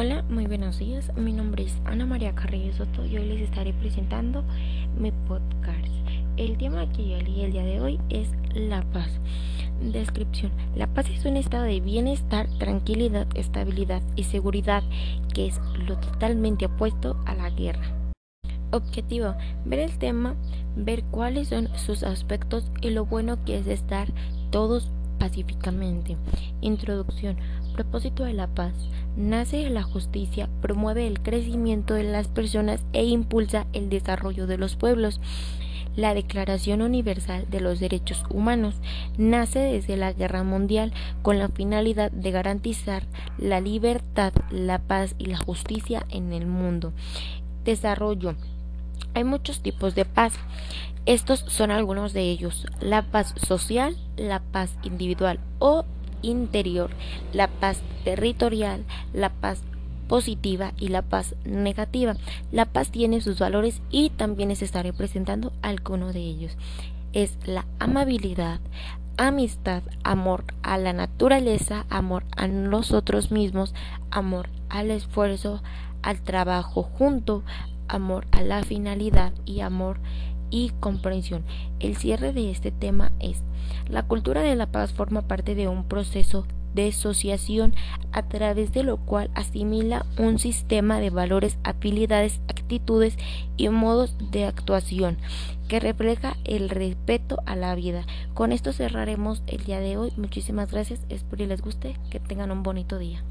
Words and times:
Hola, 0.00 0.22
muy 0.28 0.46
buenos 0.46 0.78
días. 0.78 1.10
Mi 1.16 1.32
nombre 1.32 1.64
es 1.64 1.76
Ana 1.84 2.06
María 2.06 2.32
Carrillo 2.32 2.72
Soto 2.72 3.04
y 3.04 3.16
hoy 3.16 3.26
les 3.26 3.40
estaré 3.40 3.72
presentando 3.72 4.44
mi 4.96 5.10
podcast. 5.10 5.88
El 6.36 6.56
tema 6.56 6.88
que 6.92 7.08
yo 7.08 7.16
elegí 7.16 7.42
el 7.42 7.50
día 7.50 7.64
de 7.64 7.80
hoy 7.80 8.00
es 8.08 8.28
la 8.54 8.82
paz. 8.92 9.10
Descripción. 9.82 10.52
La 10.76 10.86
paz 10.86 11.10
es 11.10 11.24
un 11.24 11.36
estado 11.36 11.64
de 11.64 11.80
bienestar, 11.80 12.46
tranquilidad, 12.60 13.26
estabilidad 13.34 14.00
y 14.14 14.22
seguridad 14.22 14.84
que 15.34 15.48
es 15.48 15.60
lo 15.88 15.98
totalmente 15.98 16.66
opuesto 16.66 17.16
a 17.26 17.34
la 17.34 17.50
guerra. 17.50 17.92
Objetivo. 18.70 19.34
Ver 19.64 19.80
el 19.80 19.98
tema, 19.98 20.36
ver 20.76 21.02
cuáles 21.10 21.48
son 21.48 21.76
sus 21.76 22.04
aspectos 22.04 22.70
y 22.82 22.90
lo 22.90 23.04
bueno 23.04 23.44
que 23.44 23.58
es 23.58 23.66
estar 23.66 24.06
todos 24.52 24.92
pacíficamente. 25.18 26.16
Introducción. 26.60 27.36
Propósito 27.74 28.24
de 28.24 28.32
la 28.32 28.46
paz. 28.46 28.72
Nace 29.16 29.58
de 29.58 29.70
la 29.70 29.82
justicia, 29.82 30.48
promueve 30.60 31.06
el 31.06 31.20
crecimiento 31.20 31.94
de 31.94 32.04
las 32.04 32.28
personas 32.28 32.80
e 32.92 33.04
impulsa 33.04 33.66
el 33.72 33.88
desarrollo 33.90 34.46
de 34.46 34.58
los 34.58 34.76
pueblos. 34.76 35.20
La 35.96 36.14
Declaración 36.14 36.80
Universal 36.82 37.46
de 37.50 37.60
los 37.60 37.80
Derechos 37.80 38.24
Humanos 38.30 38.76
nace 39.16 39.58
desde 39.58 39.96
la 39.96 40.12
Guerra 40.12 40.44
Mundial 40.44 40.92
con 41.22 41.38
la 41.38 41.48
finalidad 41.48 42.12
de 42.12 42.30
garantizar 42.30 43.02
la 43.36 43.60
libertad, 43.60 44.32
la 44.50 44.78
paz 44.78 45.16
y 45.18 45.26
la 45.26 45.38
justicia 45.38 46.06
en 46.10 46.32
el 46.32 46.46
mundo. 46.46 46.92
Desarrollo. 47.64 48.36
Hay 49.14 49.24
muchos 49.24 49.60
tipos 49.60 49.94
de 49.94 50.04
paz. 50.04 50.34
Estos 51.06 51.40
son 51.40 51.70
algunos 51.70 52.12
de 52.12 52.22
ellos. 52.22 52.66
La 52.80 53.02
paz 53.02 53.34
social, 53.46 53.96
la 54.16 54.40
paz 54.40 54.76
individual 54.82 55.40
o 55.58 55.84
interior, 56.22 56.90
la 57.32 57.48
paz 57.48 57.80
territorial, 58.04 58.84
la 59.12 59.30
paz 59.30 59.62
positiva 60.08 60.72
y 60.78 60.88
la 60.88 61.02
paz 61.02 61.34
negativa. 61.44 62.16
La 62.50 62.66
paz 62.66 62.90
tiene 62.90 63.20
sus 63.20 63.38
valores 63.38 63.80
y 63.90 64.10
también 64.10 64.48
les 64.48 64.62
estaré 64.62 64.92
presentando 64.92 65.52
alguno 65.62 66.12
de 66.12 66.20
ellos. 66.20 66.56
Es 67.12 67.38
la 67.46 67.66
amabilidad, 67.78 68.60
amistad, 69.16 69.82
amor 70.02 70.44
a 70.62 70.78
la 70.78 70.92
naturaleza, 70.92 71.86
amor 71.90 72.24
a 72.36 72.48
nosotros 72.48 73.30
mismos, 73.30 73.74
amor 74.10 74.48
al 74.68 74.90
esfuerzo, 74.90 75.62
al 76.02 76.20
trabajo 76.22 76.82
junto, 76.82 77.42
amor 77.88 78.26
a 78.30 78.42
la 78.42 78.62
finalidad 78.62 79.32
y 79.44 79.60
amor 79.60 79.98
y 80.50 80.72
comprensión. 80.80 81.44
El 81.80 81.96
cierre 81.96 82.32
de 82.32 82.50
este 82.50 82.70
tema 82.70 83.12
es, 83.20 83.42
la 83.88 84.02
cultura 84.02 84.42
de 84.42 84.56
la 84.56 84.66
paz 84.66 84.92
forma 84.92 85.22
parte 85.22 85.54
de 85.54 85.68
un 85.68 85.84
proceso 85.84 86.46
de 86.74 86.88
asociación 86.88 87.74
a 88.12 88.28
través 88.28 88.72
de 88.72 88.82
lo 88.82 88.98
cual 88.98 89.30
asimila 89.34 90.04
un 90.18 90.38
sistema 90.38 91.00
de 91.00 91.10
valores, 91.10 91.58
habilidades, 91.64 92.40
actitudes 92.48 93.16
y 93.56 93.68
modos 93.68 94.14
de 94.30 94.44
actuación 94.44 95.18
que 95.68 95.80
refleja 95.80 96.36
el 96.44 96.70
respeto 96.70 97.38
a 97.46 97.56
la 97.56 97.74
vida. 97.74 98.04
Con 98.34 98.52
esto 98.52 98.72
cerraremos 98.72 99.42
el 99.46 99.64
día 99.64 99.80
de 99.80 99.96
hoy. 99.96 100.12
Muchísimas 100.16 100.70
gracias, 100.70 101.00
espero 101.08 101.38
que 101.38 101.46
les 101.46 101.62
guste, 101.62 101.96
que 102.10 102.20
tengan 102.20 102.50
un 102.50 102.62
bonito 102.62 102.98
día. 102.98 103.22